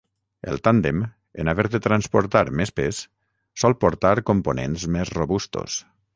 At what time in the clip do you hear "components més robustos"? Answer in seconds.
4.33-5.79